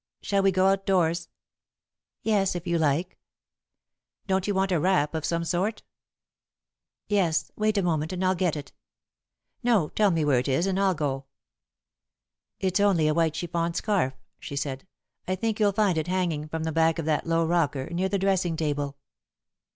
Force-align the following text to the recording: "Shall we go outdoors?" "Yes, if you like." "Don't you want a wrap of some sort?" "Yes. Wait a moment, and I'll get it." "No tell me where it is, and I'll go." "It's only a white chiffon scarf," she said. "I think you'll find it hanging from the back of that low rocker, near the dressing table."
"Shall 0.23 0.41
we 0.41 0.51
go 0.51 0.65
outdoors?" 0.65 1.29
"Yes, 2.23 2.55
if 2.55 2.65
you 2.65 2.79
like." 2.79 3.19
"Don't 4.25 4.47
you 4.47 4.55
want 4.55 4.71
a 4.71 4.79
wrap 4.79 5.13
of 5.13 5.23
some 5.25 5.43
sort?" 5.43 5.83
"Yes. 7.07 7.51
Wait 7.55 7.77
a 7.77 7.83
moment, 7.83 8.11
and 8.11 8.25
I'll 8.25 8.33
get 8.33 8.55
it." 8.55 8.71
"No 9.61 9.89
tell 9.89 10.09
me 10.09 10.25
where 10.25 10.39
it 10.39 10.47
is, 10.47 10.65
and 10.65 10.79
I'll 10.79 10.95
go." 10.95 11.25
"It's 12.59 12.79
only 12.79 13.07
a 13.07 13.13
white 13.13 13.35
chiffon 13.35 13.75
scarf," 13.75 14.13
she 14.39 14.55
said. 14.55 14.87
"I 15.27 15.35
think 15.35 15.59
you'll 15.59 15.71
find 15.71 15.99
it 15.99 16.07
hanging 16.07 16.47
from 16.47 16.63
the 16.63 16.71
back 16.71 16.97
of 16.97 17.05
that 17.05 17.27
low 17.27 17.45
rocker, 17.45 17.85
near 17.91 18.09
the 18.09 18.17
dressing 18.17 18.57
table." 18.57 18.97